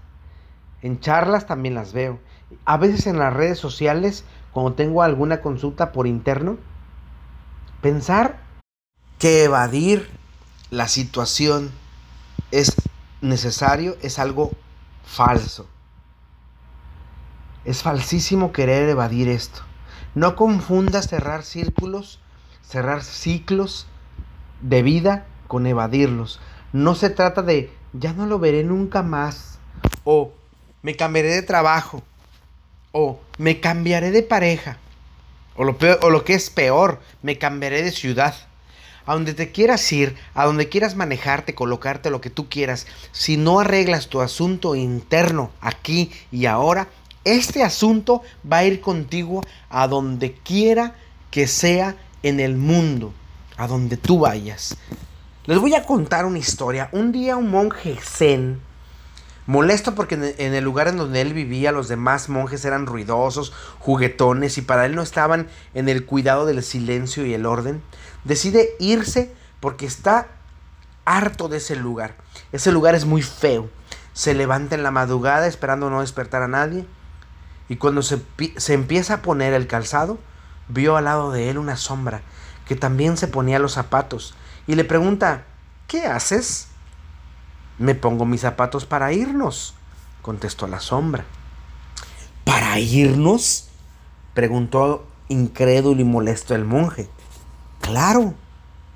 En 0.82 1.00
charlas 1.00 1.46
también 1.46 1.74
las 1.74 1.94
veo. 1.94 2.18
A 2.66 2.76
veces 2.76 3.06
en 3.06 3.18
las 3.18 3.32
redes 3.32 3.58
sociales, 3.58 4.26
cuando 4.52 4.74
tengo 4.74 5.02
alguna 5.02 5.40
consulta 5.40 5.92
por 5.92 6.06
interno, 6.06 6.58
pensar 7.80 8.38
que 9.18 9.44
evadir 9.44 10.10
la 10.68 10.88
situación 10.88 11.70
es 12.50 12.74
necesario 13.20 13.96
es 14.02 14.18
algo 14.18 14.52
falso. 15.04 15.66
Es 17.64 17.82
falsísimo 17.82 18.52
querer 18.52 18.88
evadir 18.88 19.28
esto. 19.28 19.62
No 20.14 20.36
confundas 20.36 21.08
cerrar 21.08 21.42
círculos, 21.42 22.20
cerrar 22.62 23.02
ciclos 23.02 23.86
de 24.60 24.82
vida 24.82 25.26
con 25.46 25.66
evadirlos. 25.66 26.40
No 26.72 26.94
se 26.94 27.10
trata 27.10 27.42
de 27.42 27.72
ya 27.92 28.12
no 28.12 28.26
lo 28.26 28.38
veré 28.38 28.64
nunca 28.64 29.02
más 29.02 29.58
o 30.04 30.32
me 30.82 30.96
cambiaré 30.96 31.30
de 31.30 31.42
trabajo 31.42 32.02
o 32.92 33.20
me 33.38 33.60
cambiaré 33.60 34.10
de 34.10 34.22
pareja 34.22 34.78
o 35.58 35.64
lo, 35.64 35.76
o 36.02 36.10
lo 36.10 36.24
que 36.24 36.34
es 36.34 36.50
peor, 36.50 37.00
me 37.20 37.36
cambiaré 37.36 37.82
de 37.82 37.90
ciudad. 37.90 38.34
A 39.08 39.14
donde 39.14 39.32
te 39.32 39.50
quieras 39.52 39.90
ir, 39.90 40.16
a 40.34 40.44
donde 40.44 40.68
quieras 40.68 40.94
manejarte, 40.94 41.54
colocarte 41.54 42.10
lo 42.10 42.20
que 42.20 42.28
tú 42.28 42.50
quieras, 42.50 42.86
si 43.10 43.38
no 43.38 43.58
arreglas 43.58 44.08
tu 44.08 44.20
asunto 44.20 44.74
interno 44.74 45.50
aquí 45.62 46.10
y 46.30 46.44
ahora, 46.44 46.88
este 47.24 47.62
asunto 47.62 48.20
va 48.44 48.58
a 48.58 48.64
ir 48.66 48.82
contigo 48.82 49.40
a 49.70 49.88
donde 49.88 50.34
quiera 50.34 50.94
que 51.30 51.46
sea 51.46 51.96
en 52.22 52.38
el 52.38 52.58
mundo, 52.58 53.14
a 53.56 53.66
donde 53.66 53.96
tú 53.96 54.18
vayas. 54.18 54.76
Les 55.46 55.58
voy 55.58 55.74
a 55.74 55.86
contar 55.86 56.26
una 56.26 56.36
historia. 56.36 56.90
Un 56.92 57.10
día 57.10 57.38
un 57.38 57.50
monje 57.50 57.96
zen 57.96 58.60
Molesto 59.48 59.94
porque 59.94 60.34
en 60.36 60.54
el 60.54 60.62
lugar 60.62 60.88
en 60.88 60.98
donde 60.98 61.22
él 61.22 61.32
vivía 61.32 61.72
los 61.72 61.88
demás 61.88 62.28
monjes 62.28 62.66
eran 62.66 62.84
ruidosos, 62.84 63.54
juguetones 63.78 64.58
y 64.58 64.60
para 64.60 64.84
él 64.84 64.94
no 64.94 65.00
estaban 65.00 65.48
en 65.72 65.88
el 65.88 66.04
cuidado 66.04 66.44
del 66.44 66.62
silencio 66.62 67.24
y 67.24 67.32
el 67.32 67.46
orden, 67.46 67.82
decide 68.24 68.76
irse 68.78 69.34
porque 69.58 69.86
está 69.86 70.28
harto 71.06 71.48
de 71.48 71.56
ese 71.56 71.76
lugar. 71.76 72.14
Ese 72.52 72.72
lugar 72.72 72.94
es 72.94 73.06
muy 73.06 73.22
feo. 73.22 73.70
Se 74.12 74.34
levanta 74.34 74.74
en 74.74 74.82
la 74.82 74.90
madrugada 74.90 75.46
esperando 75.46 75.88
no 75.88 76.02
despertar 76.02 76.42
a 76.42 76.48
nadie 76.48 76.84
y 77.70 77.76
cuando 77.76 78.02
se, 78.02 78.20
se 78.58 78.74
empieza 78.74 79.14
a 79.14 79.22
poner 79.22 79.54
el 79.54 79.66
calzado, 79.66 80.18
vio 80.68 80.98
al 80.98 81.04
lado 81.04 81.32
de 81.32 81.48
él 81.48 81.56
una 81.56 81.78
sombra 81.78 82.20
que 82.66 82.76
también 82.76 83.16
se 83.16 83.28
ponía 83.28 83.58
los 83.58 83.72
zapatos 83.72 84.34
y 84.66 84.74
le 84.74 84.84
pregunta, 84.84 85.44
¿qué 85.86 86.04
haces? 86.04 86.67
Me 87.78 87.94
pongo 87.94 88.24
mis 88.24 88.40
zapatos 88.40 88.86
para 88.86 89.12
irnos, 89.12 89.74
contestó 90.22 90.66
la 90.66 90.80
sombra. 90.80 91.24
¿Para 92.44 92.78
irnos? 92.78 93.68
preguntó 94.34 95.04
incrédulo 95.28 96.00
y 96.00 96.04
molesto 96.04 96.54
el 96.54 96.64
monje. 96.64 97.08
Claro, 97.80 98.34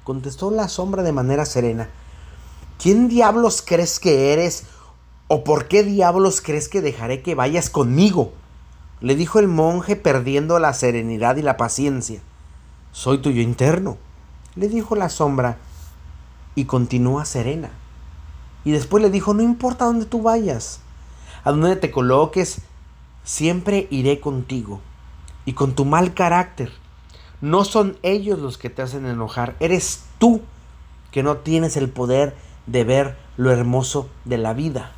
contestó 0.05 0.51
la 0.51 0.69
sombra 0.69 1.03
de 1.03 1.13
manera 1.13 1.45
serena. 1.45 1.89
¿Quién 2.79 3.09
diablos 3.09 3.63
crees 3.65 4.01
que 4.01 4.33
eres? 4.33 4.65
¿O 5.29 5.45
por 5.45 5.69
qué 5.69 5.85
diablos 5.85 6.41
crees 6.41 6.69
que 6.69 6.83
dejaré 6.83 7.23
que 7.23 7.35
vayas 7.35 7.71
conmigo? 7.71 8.33
le 9.01 9.17
dijo 9.17 9.41
el 9.41 9.49
monje 9.49 9.97
perdiendo 9.97 10.61
la 10.61 10.73
serenidad 10.73 11.37
y 11.37 11.43
la 11.43 11.57
paciencia. 11.57 12.21
Soy 12.93 13.19
tuyo 13.19 13.43
interno, 13.43 13.99
le 14.55 14.69
dijo 14.69 14.95
la 14.95 15.09
sombra 15.09 15.59
y 16.55 16.67
continúa 16.67 17.25
serena. 17.25 17.71
Y 18.65 18.71
después 18.71 19.03
le 19.03 19.11
dijo, 19.11 19.35
no 19.35 19.43
importa 19.43 19.87
dónde 19.87 20.07
tú 20.07 20.23
vayas, 20.23 20.81
a 21.45 21.51
donde 21.51 21.77
te 21.77 21.91
coloques, 21.91 22.63
siempre 23.25 23.89
iré 23.91 24.21
contigo. 24.21 24.81
Y 25.45 25.55
con 25.55 25.75
tu 25.75 25.85
mal 25.85 26.15
carácter, 26.15 26.73
no 27.41 27.65
son 27.65 27.99
ellos 28.03 28.39
los 28.39 28.59
que 28.59 28.71
te 28.71 28.83
hacen 28.83 29.07
enojar, 29.07 29.57
eres 29.59 30.05
tú 30.19 30.43
que 31.11 31.23
no 31.23 31.39
tienes 31.39 31.77
el 31.77 31.89
poder 31.89 32.37
de 32.67 32.85
ver 32.85 33.19
lo 33.37 33.51
hermoso 33.51 34.09
de 34.25 34.39
la 34.39 34.53
vida. 34.55 34.93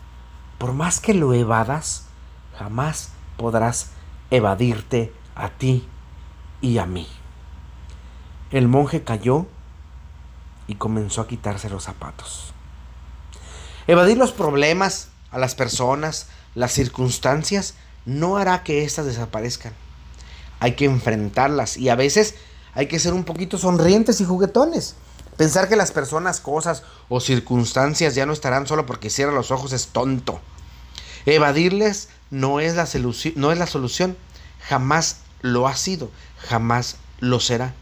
Por 0.59 0.73
más 0.73 1.00
que 1.00 1.14
lo 1.14 1.33
evadas, 1.33 2.06
jamás 2.59 3.12
podrás 3.37 3.90
evadirte 4.30 5.12
a 5.35 5.49
ti 5.49 5.87
y 6.61 6.78
a 6.78 6.87
mí. 6.87 7.06
El 8.50 8.68
monje 8.68 9.02
cayó 9.02 9.47
y 10.66 10.76
comenzó 10.76 11.21
a 11.21 11.26
quitarse 11.26 11.68
los 11.68 11.85
zapatos. 11.85 12.53
Evadir 13.87 14.17
los 14.17 14.33
problemas 14.33 15.09
a 15.31 15.38
las 15.38 15.55
personas, 15.55 16.26
las 16.55 16.73
circunstancias, 16.73 17.75
no 18.07 18.37
hará 18.37 18.62
que 18.62 18.85
éstas 18.85 19.07
desaparezcan. 19.07 19.73
Hay 20.61 20.76
que 20.76 20.85
enfrentarlas 20.85 21.76
y 21.76 21.88
a 21.88 21.97
veces 21.97 22.35
hay 22.75 22.88
que 22.88 22.99
ser 22.99 23.12
un 23.12 23.25
poquito 23.25 23.59
sonrientes 23.59 24.21
y 24.21 24.25
juguetones. 24.25 24.95
Pensar 25.37 25.69
que 25.69 25.76
las 25.76 25.93
personas, 25.93 26.41
cosas 26.41 26.85
o 27.09 27.21
circunstancias 27.21 28.14
ya 28.14 28.25
no 28.25 28.33
estarán 28.33 28.67
solo 28.67 28.87
porque 28.87 29.11
cierran 29.11 29.35
los 29.35 29.50
ojos 29.50 29.73
es 29.73 29.88
tonto. 29.88 30.41
Evadirles 31.26 32.09
no 32.31 32.61
es 32.61 32.76
la, 32.76 32.88
no 33.37 33.53
es 33.53 33.59
la 33.59 33.67
solución. 33.67 34.17
Jamás 34.61 35.19
lo 35.41 35.67
ha 35.67 35.76
sido, 35.76 36.11
jamás 36.38 36.97
lo 37.19 37.41
será. 37.41 37.75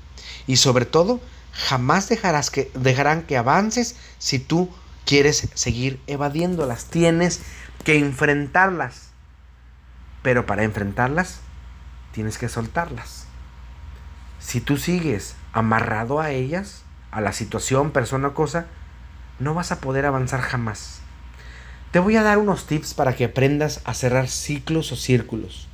Y 0.47 0.57
sobre 0.57 0.87
todo, 0.87 1.21
jamás 1.53 2.09
dejarás 2.09 2.51
que, 2.51 2.71
dejarán 2.75 3.23
que 3.23 3.37
avances 3.37 3.97
si 4.19 4.39
tú 4.39 4.71
quieres 5.05 5.49
seguir 5.55 6.01
evadiéndolas, 6.07 6.87
tienes 6.87 7.41
que 7.85 7.99
enfrentarlas. 7.99 9.11
Pero 10.23 10.47
para 10.47 10.65
enfrentarlas, 10.65 11.41
tienes 12.13 12.39
que 12.39 12.49
soltarlas. 12.49 13.27
Si 14.39 14.61
tú 14.61 14.77
sigues 14.77 15.35
amarrado 15.53 16.21
a 16.21 16.31
ellas, 16.31 16.83
a 17.11 17.21
la 17.21 17.33
situación, 17.33 17.91
persona 17.91 18.29
o 18.29 18.35
cosa, 18.35 18.67
no 19.39 19.55
vas 19.55 19.73
a 19.73 19.81
poder 19.81 20.07
avanzar 20.07 20.41
jamás. 20.41 21.01
Te 21.91 21.99
voy 21.99 22.17
a 22.17 22.23
dar 22.23 22.39
unos 22.39 22.67
tips 22.67 22.95
para 22.95 23.15
que 23.15 23.25
aprendas 23.25 23.81
a 23.85 23.95
cerrar 23.95 24.29
ciclos 24.29 24.93
o 24.93 24.97
círculos. 24.97 25.69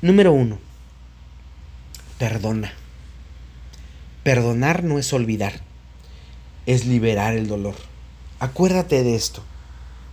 Número 0.00 0.32
uno, 0.32 0.58
perdona. 2.18 2.72
Perdonar 4.24 4.82
no 4.82 4.98
es 4.98 5.12
olvidar, 5.12 5.60
es 6.66 6.86
liberar 6.86 7.34
el 7.34 7.46
dolor. 7.46 7.76
Acuérdate 8.42 9.04
de 9.04 9.14
esto. 9.14 9.44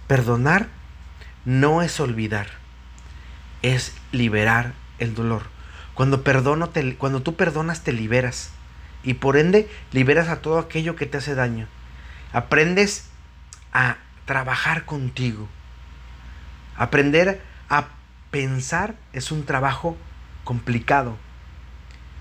Perdonar 0.05 0.67
no 1.45 1.81
es 1.81 1.99
olvidar, 1.99 2.45
es 3.63 3.95
liberar 4.11 4.73
el 4.99 5.15
dolor. 5.15 5.47
Cuando, 5.95 6.23
perdono 6.23 6.69
cuando 6.99 7.23
tú 7.23 7.35
perdonas 7.35 7.83
te 7.83 7.91
liberas 7.91 8.51
y 9.01 9.15
por 9.15 9.35
ende 9.35 9.67
liberas 9.91 10.27
a 10.27 10.43
todo 10.43 10.59
aquello 10.59 10.95
que 10.95 11.07
te 11.07 11.17
hace 11.17 11.33
daño. 11.33 11.67
Aprendes 12.31 13.09
a 13.73 13.97
trabajar 14.25 14.85
contigo. 14.85 15.47
Aprender 16.77 17.41
a 17.67 17.87
pensar 18.29 18.93
es 19.11 19.31
un 19.31 19.43
trabajo 19.43 19.97
complicado, 20.43 21.17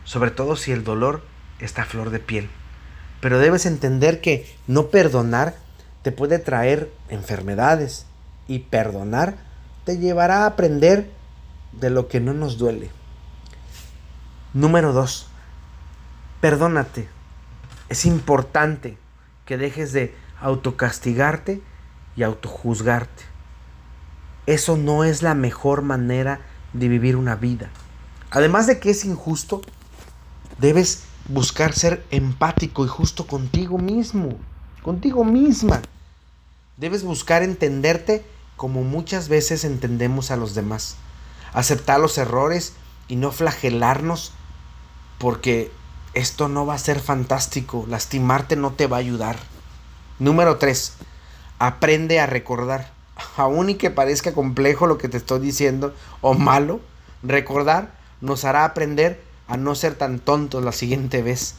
sobre 0.04 0.30
todo 0.30 0.56
si 0.56 0.72
el 0.72 0.84
dolor 0.84 1.22
está 1.58 1.82
a 1.82 1.84
flor 1.84 2.08
de 2.08 2.18
piel. 2.18 2.48
Pero 3.20 3.38
debes 3.38 3.66
entender 3.66 4.22
que 4.22 4.50
no 4.66 4.86
perdonar 4.86 5.67
te 6.02 6.12
puede 6.12 6.38
traer 6.38 6.92
enfermedades 7.08 8.06
y 8.46 8.60
perdonar 8.60 9.36
te 9.84 9.98
llevará 9.98 10.42
a 10.42 10.46
aprender 10.46 11.10
de 11.72 11.90
lo 11.90 12.08
que 12.08 12.20
no 12.20 12.34
nos 12.34 12.58
duele. 12.58 12.90
Número 14.52 14.92
2. 14.92 15.28
Perdónate. 16.40 17.08
Es 17.88 18.04
importante 18.04 18.98
que 19.46 19.56
dejes 19.56 19.92
de 19.92 20.14
autocastigarte 20.40 21.62
y 22.16 22.22
autojuzgarte. 22.22 23.24
Eso 24.46 24.76
no 24.76 25.04
es 25.04 25.22
la 25.22 25.34
mejor 25.34 25.82
manera 25.82 26.40
de 26.72 26.88
vivir 26.88 27.16
una 27.16 27.34
vida. 27.34 27.70
Además 28.30 28.66
de 28.66 28.78
que 28.78 28.90
es 28.90 29.04
injusto, 29.04 29.62
debes 30.58 31.04
buscar 31.28 31.72
ser 31.72 32.04
empático 32.10 32.84
y 32.84 32.88
justo 32.88 33.26
contigo 33.26 33.78
mismo 33.78 34.38
contigo 34.82 35.24
misma. 35.24 35.82
Debes 36.76 37.02
buscar 37.02 37.42
entenderte 37.42 38.24
como 38.56 38.82
muchas 38.82 39.28
veces 39.28 39.64
entendemos 39.64 40.30
a 40.30 40.36
los 40.36 40.54
demás. 40.54 40.96
Aceptar 41.52 42.00
los 42.00 42.18
errores 42.18 42.74
y 43.08 43.16
no 43.16 43.32
flagelarnos 43.32 44.32
porque 45.18 45.70
esto 46.14 46.48
no 46.48 46.66
va 46.66 46.74
a 46.74 46.78
ser 46.78 47.00
fantástico, 47.00 47.84
lastimarte 47.88 48.56
no 48.56 48.72
te 48.72 48.86
va 48.86 48.96
a 48.96 49.00
ayudar. 49.00 49.36
Número 50.18 50.58
3. 50.58 50.94
Aprende 51.58 52.20
a 52.20 52.26
recordar. 52.26 52.92
Aún 53.36 53.70
y 53.70 53.74
que 53.74 53.90
parezca 53.90 54.32
complejo 54.32 54.86
lo 54.86 54.98
que 54.98 55.08
te 55.08 55.16
estoy 55.16 55.40
diciendo 55.40 55.94
o 56.20 56.34
malo, 56.34 56.80
recordar 57.22 57.98
nos 58.20 58.44
hará 58.44 58.64
aprender 58.64 59.22
a 59.46 59.56
no 59.56 59.74
ser 59.74 59.94
tan 59.94 60.18
tontos 60.18 60.64
la 60.64 60.72
siguiente 60.72 61.22
vez. 61.22 61.54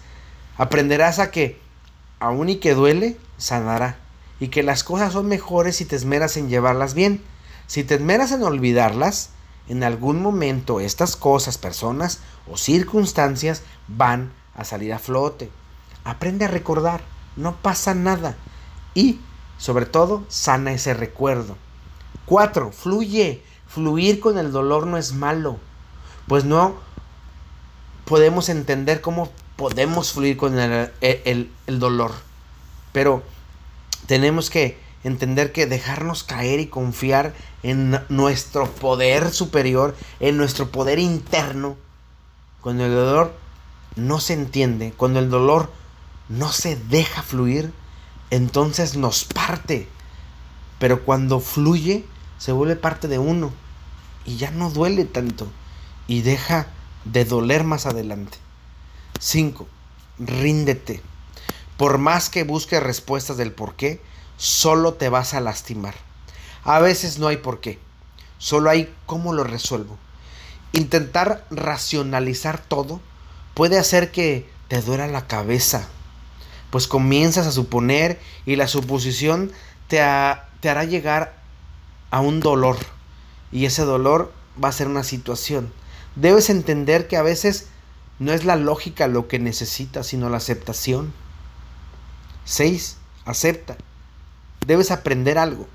Aprenderás 0.58 1.20
a 1.20 1.32
que, 1.32 1.60
aún 2.20 2.50
y 2.50 2.58
que 2.58 2.74
duele, 2.74 3.18
sanará. 3.38 3.98
Y 4.40 4.50
que 4.50 4.64
las 4.64 4.84
cosas 4.84 5.14
son 5.14 5.28
mejores 5.28 5.78
si 5.78 5.86
te 5.86 5.96
esmeras 5.96 6.38
en 6.38 6.50
llevarlas 6.50 6.94
bien. 6.94 7.24
Si 7.68 7.84
te 7.84 7.96
esmeras 7.96 8.32
en 8.32 8.44
olvidarlas, 8.44 9.32
en 9.68 9.84
algún 9.84 10.22
momento 10.22 10.80
estas 10.80 11.16
cosas, 11.16 11.58
personas 11.58 12.20
o 12.52 12.58
circunstancias 12.58 13.64
van 13.88 14.32
a 14.56 14.64
salir 14.64 14.94
a 14.94 15.00
flote. 15.00 15.50
Aprende 16.04 16.46
a 16.46 16.50
recordar, 16.50 17.02
no 17.36 17.56
pasa 17.56 17.94
nada. 17.94 18.36
Y, 18.94 19.20
sobre 19.58 19.86
todo, 19.86 20.24
sana 20.28 20.72
ese 20.72 20.94
recuerdo. 20.94 21.58
4. 22.26 22.72
Fluye. 22.72 23.44
Fluir 23.68 24.20
con 24.20 24.38
el 24.40 24.52
dolor 24.52 24.88
no 24.88 24.98
es 24.98 25.14
malo. 25.14 25.58
Pues 26.28 26.44
no 26.44 26.76
podemos 28.06 28.50
entender 28.50 29.02
cómo 29.02 29.30
podemos 29.60 30.14
fluir 30.14 30.38
con 30.38 30.58
el, 30.58 30.90
el 31.02 31.80
dolor. 31.80 32.14
Pero 32.94 33.24
tenemos 34.08 34.50
que 34.50 34.80
entender 35.04 35.52
que 35.52 35.66
dejarnos 35.66 36.24
caer 36.24 36.62
y 36.62 36.68
confiar 36.68 37.34
en 37.62 38.00
nuestro 38.08 38.72
poder 38.72 39.32
superior, 39.32 39.98
en 40.22 40.38
nuestro 40.38 40.72
poder 40.72 40.98
interno, 40.98 41.76
cuando 42.62 42.86
el 42.86 42.94
dolor 42.94 43.36
no 43.98 44.22
se 44.22 44.32
entiende, 44.32 44.94
cuando 44.96 45.20
el 45.20 45.30
dolor 45.30 45.70
no 46.30 46.54
se 46.54 46.78
deja 46.78 47.22
fluir, 47.22 47.74
entonces 48.30 48.96
nos 48.96 49.26
parte. 49.26 49.90
Pero 50.80 51.04
cuando 51.04 51.42
fluye, 51.42 52.06
se 52.38 52.54
vuelve 52.54 52.78
parte 52.78 53.10
de 53.10 53.20
uno 53.20 53.52
y 54.24 54.38
ya 54.38 54.52
no 54.52 54.70
duele 54.70 55.04
tanto 55.04 55.48
y 56.08 56.22
deja 56.22 56.68
de 57.04 57.26
doler 57.26 57.66
más 57.66 57.86
adelante. 57.86 58.38
5. 59.20 59.68
Ríndete. 60.20 61.02
Por 61.78 61.98
más 61.98 62.30
que 62.30 62.44
busques 62.44 62.82
respuestas 62.82 63.38
del 63.38 63.52
por 63.52 63.76
qué, 63.76 64.02
solo 64.38 64.94
te 64.94 65.10
vas 65.10 65.34
a 65.34 65.42
lastimar. 65.42 65.96
A 66.64 66.80
veces 66.80 67.20
no 67.20 67.28
hay 67.28 67.38
por 67.38 67.62
qué, 67.62 67.80
solo 68.38 68.70
hay 68.70 68.94
cómo 69.06 69.34
lo 69.34 69.44
resuelvo. 69.44 69.98
Intentar 70.72 71.46
racionalizar 71.50 72.62
todo 72.62 73.02
puede 73.54 73.78
hacer 73.78 74.12
que 74.12 74.50
te 74.68 74.82
duela 74.82 75.08
la 75.08 75.28
cabeza, 75.28 75.88
pues 76.70 76.88
comienzas 76.88 77.48
a 77.48 77.52
suponer 77.52 78.20
y 78.46 78.56
la 78.56 78.68
suposición 78.68 79.52
te, 79.88 79.98
te 80.60 80.70
hará 80.70 80.84
llegar 80.84 81.42
a 82.12 82.22
un 82.22 82.40
dolor 82.40 82.78
y 83.52 83.66
ese 83.66 83.84
dolor 83.84 84.32
va 84.62 84.70
a 84.70 84.74
ser 84.74 84.88
una 84.88 85.04
situación. 85.04 85.74
Debes 86.16 86.50
entender 86.50 87.08
que 87.08 87.18
a 87.18 87.24
veces 87.24 87.68
no 88.20 88.34
es 88.34 88.44
la 88.44 88.58
lógica 88.58 89.08
lo 89.08 89.28
que 89.28 89.40
necesitas, 89.40 90.08
sino 90.08 90.30
la 90.30 90.38
aceptación. 90.38 91.14
6. 92.44 92.98
Acepta. 93.26 93.78
Debes 94.68 94.92
aprender 94.92 95.38
algo. 95.38 95.68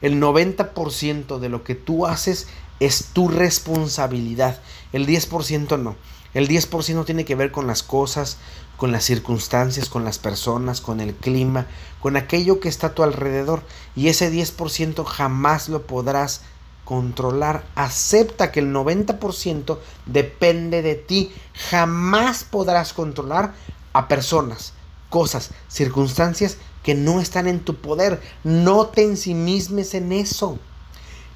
El 0.00 0.20
90% 0.20 1.38
de 1.38 1.48
lo 1.48 1.64
que 1.64 1.74
tú 1.74 2.06
haces 2.06 2.46
es 2.78 3.06
tu 3.12 3.28
responsabilidad. 3.28 4.60
El 4.92 5.06
10% 5.06 5.78
no. 5.78 5.96
El 6.34 6.46
10% 6.46 7.04
tiene 7.06 7.24
que 7.24 7.34
ver 7.34 7.50
con 7.50 7.66
las 7.66 7.82
cosas, 7.82 8.36
con 8.76 8.92
las 8.92 9.04
circunstancias, 9.04 9.88
con 9.88 10.04
las 10.04 10.18
personas, 10.18 10.80
con 10.80 11.00
el 11.00 11.14
clima, 11.14 11.66
con 12.00 12.16
aquello 12.16 12.60
que 12.60 12.68
está 12.68 12.88
a 12.88 12.94
tu 12.94 13.02
alrededor. 13.02 13.62
Y 13.96 14.08
ese 14.08 14.30
10% 14.30 15.04
jamás 15.04 15.68
lo 15.68 15.86
podrás 15.86 16.42
controlar. 16.88 17.66
Acepta 17.74 18.50
que 18.50 18.60
el 18.60 18.72
90% 18.72 19.76
depende 20.06 20.80
de 20.80 20.94
ti. 20.94 21.30
Jamás 21.68 22.44
podrás 22.44 22.94
controlar 22.94 23.52
a 23.92 24.08
personas, 24.08 24.72
cosas, 25.10 25.50
circunstancias 25.68 26.56
que 26.82 26.94
no 26.94 27.20
están 27.20 27.46
en 27.46 27.60
tu 27.60 27.74
poder. 27.74 28.22
No 28.42 28.86
te 28.86 29.02
ensimismes 29.02 29.92
en 29.92 30.12
eso. 30.12 30.58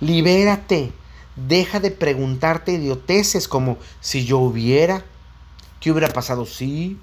Libérate. 0.01 0.95
Deja 1.37 1.81
de 1.81 1.91
preguntarte 1.91 2.73
idioteces 2.73 3.47
como 3.47 3.77
si 4.01 4.25
yo 4.25 4.39
hubiera, 4.39 5.05
¿qué 5.81 5.91
hubiera 5.91 6.15
pasado 6.15 6.47
si? 6.47 6.99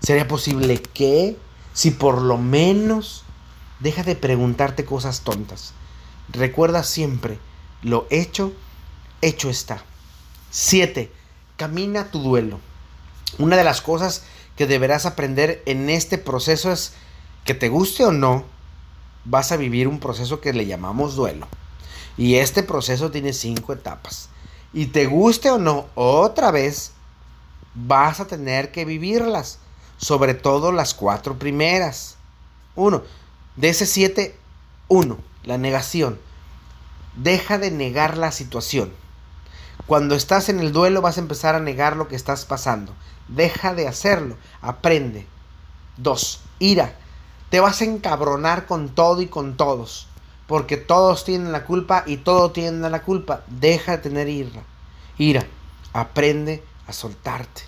¿Sería 0.00 0.26
posible 0.28 0.80
que? 0.80 1.36
Si 1.74 1.90
por 1.90 2.22
lo 2.22 2.38
menos, 2.38 3.24
deja 3.80 4.02
de 4.02 4.16
preguntarte 4.16 4.86
cosas 4.86 5.22
tontas. 5.22 5.74
Recuerda 6.30 6.84
siempre, 6.84 7.38
lo 7.82 8.06
hecho, 8.10 8.52
hecho 9.20 9.50
está. 9.50 9.82
7. 10.50 11.10
Camina 11.56 12.10
tu 12.10 12.20
duelo. 12.20 12.60
Una 13.38 13.56
de 13.56 13.64
las 13.64 13.80
cosas 13.80 14.22
que 14.56 14.66
deberás 14.66 15.06
aprender 15.06 15.62
en 15.66 15.90
este 15.90 16.18
proceso 16.18 16.70
es 16.70 16.92
que 17.44 17.54
te 17.54 17.68
guste 17.68 18.04
o 18.04 18.12
no, 18.12 18.44
vas 19.24 19.52
a 19.52 19.56
vivir 19.56 19.88
un 19.88 20.00
proceso 20.00 20.40
que 20.40 20.52
le 20.52 20.66
llamamos 20.66 21.16
duelo. 21.16 21.48
Y 22.16 22.36
este 22.36 22.62
proceso 22.62 23.10
tiene 23.10 23.32
cinco 23.32 23.72
etapas. 23.72 24.28
Y 24.72 24.86
te 24.86 25.06
guste 25.06 25.50
o 25.50 25.58
no, 25.58 25.86
otra 25.94 26.50
vez 26.50 26.92
vas 27.74 28.20
a 28.20 28.26
tener 28.26 28.70
que 28.70 28.84
vivirlas. 28.84 29.58
Sobre 29.96 30.34
todo 30.34 30.72
las 30.72 30.94
cuatro 30.94 31.38
primeras. 31.38 32.16
Uno, 32.74 33.02
de 33.56 33.68
ese 33.68 33.86
siete, 33.86 34.36
uno, 34.88 35.18
la 35.44 35.58
negación. 35.58 36.18
Deja 37.16 37.58
de 37.58 37.70
negar 37.70 38.16
la 38.16 38.32
situación. 38.32 38.92
Cuando 39.86 40.14
estás 40.14 40.48
en 40.48 40.60
el 40.60 40.72
duelo 40.72 41.02
vas 41.02 41.16
a 41.18 41.20
empezar 41.20 41.54
a 41.54 41.60
negar 41.60 41.96
lo 41.96 42.08
que 42.08 42.16
estás 42.16 42.44
pasando. 42.44 42.94
Deja 43.28 43.74
de 43.74 43.88
hacerlo. 43.88 44.36
Aprende. 44.60 45.26
Dos, 45.96 46.40
ira. 46.58 46.96
Te 47.50 47.60
vas 47.60 47.80
a 47.80 47.84
encabronar 47.84 48.66
con 48.66 48.88
todo 48.88 49.20
y 49.20 49.26
con 49.26 49.56
todos 49.56 50.08
porque 50.52 50.76
todos 50.76 51.24
tienen 51.24 51.50
la 51.50 51.64
culpa 51.64 52.04
y 52.06 52.18
todos 52.18 52.52
tienen 52.52 52.82
la 52.82 53.02
culpa. 53.02 53.42
Deja 53.46 53.92
de 53.92 53.98
tener 54.02 54.28
ira. 54.28 54.62
Ira. 55.16 55.46
Aprende 55.94 56.62
a 56.86 56.92
soltarte. 56.92 57.62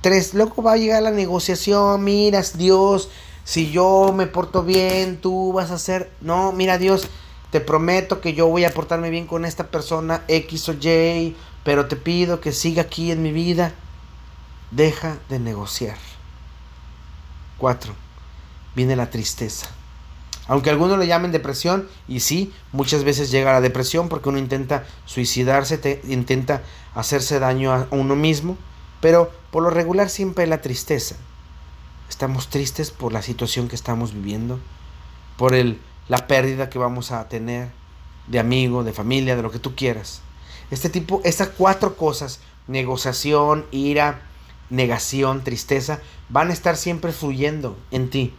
Tres, 0.00 0.32
luego 0.32 0.62
va 0.62 0.72
a 0.72 0.76
llegar 0.78 1.02
la 1.02 1.10
negociación. 1.10 2.02
Miras, 2.02 2.56
Dios, 2.56 3.10
si 3.44 3.70
yo 3.70 4.14
me 4.16 4.26
porto 4.26 4.62
bien, 4.62 5.20
tú 5.20 5.52
vas 5.52 5.70
a 5.70 5.74
hacer. 5.74 6.10
No, 6.22 6.52
mira, 6.52 6.78
Dios, 6.78 7.06
te 7.50 7.60
prometo 7.60 8.20
que 8.20 8.34
yo 8.34 8.46
voy 8.46 8.64
a 8.64 8.72
portarme 8.72 9.10
bien 9.10 9.26
con 9.26 9.44
esta 9.44 9.68
persona 9.68 10.22
X 10.28 10.68
o 10.68 10.72
Y, 10.72 11.36
pero 11.64 11.86
te 11.86 11.96
pido 11.96 12.40
que 12.40 12.52
siga 12.52 12.82
aquí 12.82 13.10
en 13.10 13.22
mi 13.22 13.32
vida. 13.32 13.74
Deja 14.70 15.18
de 15.28 15.40
negociar. 15.40 15.96
Cuatro, 17.58 17.94
viene 18.74 18.94
la 18.94 19.10
tristeza. 19.10 19.68
Aunque 20.46 20.70
algunos 20.70 20.98
le 20.98 21.06
llamen 21.06 21.32
depresión, 21.32 21.88
y 22.08 22.20
sí, 22.20 22.52
muchas 22.72 23.04
veces 23.04 23.30
llega 23.30 23.52
la 23.52 23.60
depresión 23.60 24.08
porque 24.08 24.28
uno 24.28 24.38
intenta 24.38 24.84
suicidarse, 25.04 26.00
intenta 26.08 26.62
hacerse 26.94 27.38
daño 27.38 27.72
a 27.72 27.86
uno 27.90 28.16
mismo, 28.16 28.56
pero 29.00 29.30
por 29.50 29.62
lo 29.62 29.70
regular 29.70 30.08
siempre 30.08 30.46
la 30.46 30.60
tristeza. 30.60 31.16
Estamos 32.08 32.48
tristes 32.48 32.90
por 32.90 33.12
la 33.12 33.22
situación 33.22 33.68
que 33.68 33.76
estamos 33.76 34.12
viviendo, 34.12 34.58
por 35.36 35.54
el, 35.54 35.80
la 36.08 36.26
pérdida 36.26 36.70
que 36.70 36.78
vamos 36.78 37.12
a 37.12 37.28
tener 37.28 37.68
de 38.26 38.38
amigo, 38.38 38.84
de 38.84 38.92
familia, 38.92 39.36
de 39.36 39.42
lo 39.42 39.50
que 39.50 39.58
tú 39.58 39.74
quieras. 39.74 40.22
Este 40.70 40.88
tipo, 40.88 41.20
estas 41.24 41.48
cuatro 41.48 41.96
cosas, 41.96 42.40
negociación, 42.68 43.66
ira, 43.72 44.22
negación, 44.70 45.42
tristeza, 45.42 45.98
van 46.28 46.50
a 46.50 46.52
estar 46.52 46.76
siempre 46.76 47.12
fluyendo 47.12 47.76
en 47.90 48.08
ti. 48.08 48.34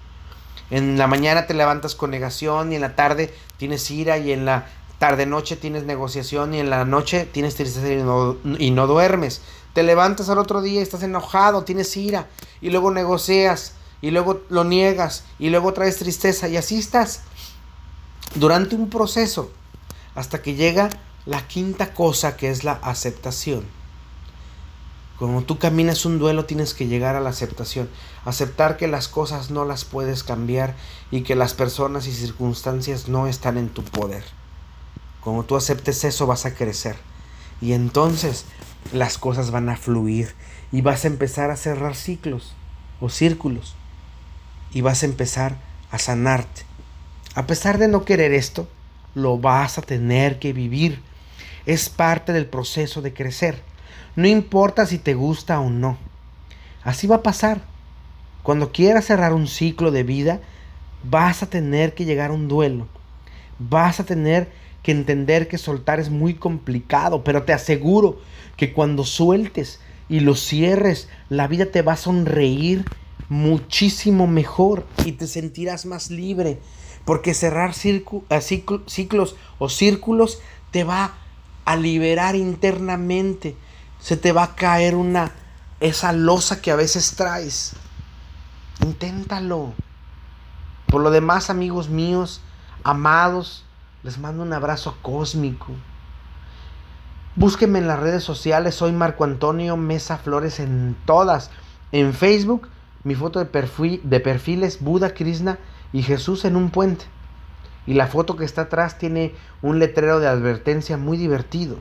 En 0.69 0.97
la 0.97 1.07
mañana 1.07 1.45
te 1.47 1.53
levantas 1.53 1.95
con 1.95 2.11
negación 2.11 2.71
y 2.71 2.75
en 2.75 2.81
la 2.81 2.95
tarde 2.95 3.33
tienes 3.57 3.91
ira 3.91 4.17
y 4.17 4.31
en 4.31 4.45
la 4.45 4.67
tarde 4.99 5.25
noche 5.25 5.57
tienes 5.57 5.83
negociación 5.83 6.53
y 6.53 6.59
en 6.59 6.69
la 6.69 6.85
noche 6.85 7.25
tienes 7.25 7.55
tristeza 7.55 7.91
y 7.91 7.97
no, 7.97 8.37
y 8.57 8.71
no 8.71 8.87
duermes. 8.87 9.41
Te 9.73 9.83
levantas 9.83 10.29
al 10.29 10.37
otro 10.37 10.61
día 10.61 10.79
y 10.79 10.83
estás 10.83 11.03
enojado, 11.03 11.63
tienes 11.63 11.95
ira 11.97 12.27
y 12.61 12.69
luego 12.69 12.91
negocias 12.91 13.73
y 14.01 14.11
luego 14.11 14.41
lo 14.49 14.63
niegas 14.63 15.25
y 15.39 15.49
luego 15.49 15.73
traes 15.73 15.97
tristeza 15.97 16.47
y 16.47 16.55
así 16.55 16.79
estás 16.79 17.23
durante 18.35 18.75
un 18.75 18.89
proceso 18.89 19.51
hasta 20.15 20.41
que 20.41 20.55
llega 20.55 20.89
la 21.25 21.47
quinta 21.47 21.93
cosa 21.93 22.37
que 22.37 22.49
es 22.49 22.63
la 22.63 22.73
aceptación. 22.73 23.65
Como 25.17 25.43
tú 25.43 25.59
caminas 25.59 26.05
un 26.05 26.17
duelo 26.17 26.45
tienes 26.45 26.73
que 26.73 26.87
llegar 26.87 27.15
a 27.15 27.19
la 27.19 27.29
aceptación, 27.29 27.89
aceptar 28.25 28.77
que 28.77 28.87
las 28.87 29.07
cosas 29.07 29.51
no 29.51 29.65
las 29.65 29.85
puedes 29.85 30.23
cambiar 30.23 30.75
y 31.11 31.21
que 31.21 31.35
las 31.35 31.53
personas 31.53 32.07
y 32.07 32.13
circunstancias 32.13 33.07
no 33.07 33.27
están 33.27 33.57
en 33.57 33.69
tu 33.69 33.83
poder. 33.83 34.23
Como 35.19 35.43
tú 35.43 35.55
aceptes 35.55 36.03
eso 36.05 36.25
vas 36.25 36.45
a 36.45 36.55
crecer. 36.55 36.95
Y 37.61 37.73
entonces 37.73 38.45
las 38.93 39.19
cosas 39.19 39.51
van 39.51 39.69
a 39.69 39.77
fluir 39.77 40.33
y 40.71 40.81
vas 40.81 41.03
a 41.05 41.07
empezar 41.07 41.51
a 41.51 41.55
cerrar 41.57 41.95
ciclos 41.95 42.55
o 42.99 43.09
círculos 43.09 43.75
y 44.71 44.81
vas 44.81 45.03
a 45.03 45.05
empezar 45.05 45.57
a 45.91 45.99
sanarte. 45.99 46.70
A 47.33 47.47
pesar 47.47 47.77
de 47.77 47.87
no 47.87 48.03
querer 48.03 48.33
esto, 48.33 48.67
lo 49.15 49.37
vas 49.37 49.77
a 49.77 49.81
tener 49.81 50.39
que 50.39 50.51
vivir. 50.51 51.01
Es 51.65 51.87
parte 51.89 52.33
del 52.33 52.45
proceso 52.45 53.01
de 53.01 53.13
crecer. 53.13 53.61
No 54.15 54.27
importa 54.27 54.85
si 54.85 54.97
te 54.97 55.13
gusta 55.13 55.59
o 55.61 55.69
no. 55.69 55.97
Así 56.83 57.07
va 57.07 57.17
a 57.17 57.23
pasar. 57.23 57.61
Cuando 58.43 58.71
quieras 58.71 59.05
cerrar 59.05 59.33
un 59.33 59.47
ciclo 59.47 59.91
de 59.91 60.03
vida, 60.03 60.41
vas 61.03 61.41
a 61.41 61.49
tener 61.49 61.93
que 61.93 62.05
llegar 62.05 62.31
a 62.31 62.33
un 62.33 62.47
duelo. 62.47 62.87
Vas 63.59 63.99
a 63.99 64.05
tener 64.05 64.51
que 64.83 64.91
entender 64.91 65.47
que 65.47 65.57
soltar 65.57 65.99
es 65.99 66.09
muy 66.09 66.33
complicado, 66.33 67.23
pero 67.23 67.43
te 67.43 67.53
aseguro 67.53 68.19
que 68.57 68.73
cuando 68.73 69.05
sueltes 69.05 69.79
y 70.09 70.19
lo 70.19 70.35
cierres, 70.35 71.07
la 71.29 71.47
vida 71.47 71.67
te 71.67 71.81
va 71.81 71.93
a 71.93 71.97
sonreír 71.97 72.83
muchísimo 73.29 74.27
mejor 74.27 74.85
y 75.05 75.13
te 75.13 75.27
sentirás 75.27 75.85
más 75.85 76.11
libre, 76.11 76.59
porque 77.05 77.33
cerrar 77.33 77.73
ciclos 77.73 79.35
o 79.59 79.69
círculos 79.69 80.39
te 80.71 80.83
va 80.83 81.13
a 81.65 81.75
liberar 81.75 82.35
internamente, 82.35 83.55
se 83.99 84.17
te 84.17 84.31
va 84.31 84.43
a 84.43 84.55
caer 84.55 84.95
una 84.95 85.31
esa 85.79 86.13
losa 86.13 86.61
que 86.61 86.71
a 86.71 86.75
veces 86.75 87.15
traes. 87.15 87.73
Inténtalo. 88.81 89.73
Por 90.87 91.01
lo 91.01 91.11
demás, 91.11 91.49
amigos 91.49 91.89
míos, 91.89 92.41
amados, 92.83 93.65
les 94.03 94.17
mando 94.17 94.43
un 94.43 94.53
abrazo 94.53 94.97
cósmico. 95.01 95.73
Búsquenme 97.35 97.79
en 97.79 97.87
las 97.87 97.99
redes 97.99 98.23
sociales, 98.23 98.75
soy 98.75 98.91
Marco 98.91 99.23
Antonio 99.23 99.77
Mesa 99.77 100.17
Flores 100.17 100.59
en 100.59 100.95
todas. 101.05 101.49
En 101.91 102.13
Facebook, 102.13 102.67
mi 103.03 103.15
foto 103.15 103.39
de 103.39 103.45
perfil, 103.45 104.01
de 104.03 104.19
perfil 104.19 104.63
es 104.63 104.81
Buda, 104.81 105.13
Krishna 105.13 105.57
y 105.93 106.03
Jesús 106.03 106.45
en 106.45 106.55
un 106.55 106.69
puente. 106.69 107.05
Y 107.85 107.95
la 107.95 108.07
foto 108.07 108.35
que 108.35 108.45
está 108.45 108.63
atrás 108.63 108.97
tiene 108.97 109.33
un 109.61 109.79
letrero 109.79 110.19
de 110.19 110.27
advertencia 110.27 110.97
muy 110.97 111.17
divertido. 111.17 111.77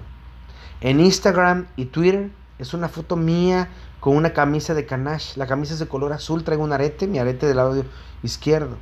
En 0.80 1.00
Instagram 1.00 1.66
y 1.76 1.86
Twitter 1.86 2.30
es 2.58 2.74
una 2.74 2.88
foto 2.88 3.16
mía 3.16 3.68
con 4.00 4.16
una 4.16 4.32
camisa 4.32 4.74
de 4.74 4.86
canache. 4.86 5.34
La 5.36 5.46
camisa 5.46 5.74
es 5.74 5.80
de 5.80 5.88
color 5.88 6.12
azul, 6.12 6.42
traigo 6.42 6.64
un 6.64 6.72
arete, 6.72 7.06
mi 7.06 7.18
arete 7.18 7.46
del 7.46 7.58
lado 7.58 7.84
izquierdo. 8.22 8.76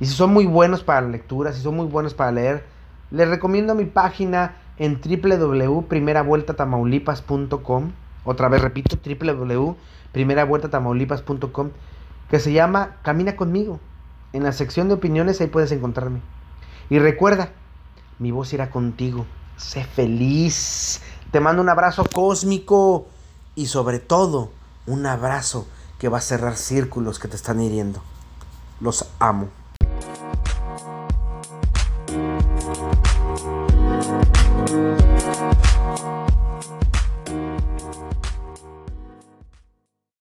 Y 0.00 0.06
si 0.06 0.14
son 0.14 0.32
muy 0.32 0.46
buenos 0.46 0.82
para 0.82 1.02
la 1.02 1.08
lectura, 1.08 1.52
si 1.52 1.60
son 1.60 1.76
muy 1.76 1.86
buenos 1.86 2.14
para 2.14 2.32
leer, 2.32 2.64
les 3.10 3.28
recomiendo 3.28 3.74
mi 3.74 3.84
página 3.84 4.56
en 4.78 4.98
www.primeravueltatamaulipas.com 5.00 7.92
otra 8.24 8.48
vez 8.48 8.60
repito, 8.60 8.96
www.primeravueltatamaulipas.com, 8.96 11.70
que 12.28 12.38
se 12.38 12.52
llama 12.52 12.96
Camina 13.02 13.34
conmigo. 13.36 13.80
En 14.32 14.44
la 14.44 14.52
sección 14.52 14.86
de 14.88 14.94
opiniones 14.94 15.40
ahí 15.40 15.48
puedes 15.48 15.72
encontrarme. 15.72 16.20
Y 16.88 16.98
recuerda, 16.98 17.50
mi 18.18 18.30
voz 18.30 18.52
irá 18.52 18.70
contigo. 18.70 19.26
Sé 19.56 19.84
feliz. 19.84 21.02
Te 21.30 21.38
mando 21.38 21.62
un 21.62 21.68
abrazo 21.68 22.04
cósmico 22.12 23.06
y 23.54 23.66
sobre 23.66 24.00
todo 24.00 24.50
un 24.86 25.06
abrazo 25.06 25.66
que 25.98 26.08
va 26.08 26.18
a 26.18 26.22
cerrar 26.22 26.56
círculos 26.56 27.20
que 27.20 27.28
te 27.28 27.36
están 27.36 27.60
hiriendo. 27.60 28.00
Los 28.80 29.06
amo. 29.20 29.48